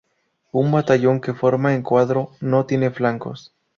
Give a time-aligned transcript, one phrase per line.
[0.51, 3.53] Un batallón que forma en cuadro no tiene flancos.